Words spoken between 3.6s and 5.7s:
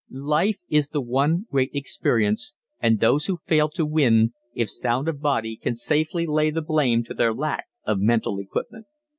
to win, if sound of body,